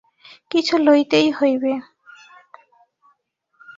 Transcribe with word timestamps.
কিছু 0.51 0.75
লইতেই 0.77 1.27
হইবে। 1.31 1.73